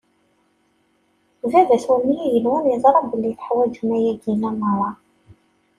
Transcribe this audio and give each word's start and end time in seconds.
Baba-twen 1.51 2.01
n 2.15 2.15
igenwan 2.25 2.65
yeẓra 2.71 2.99
belli 3.11 3.31
teḥwaǧem 3.37 3.89
ayagi 3.97 4.33
meṛṛa. 4.41 4.91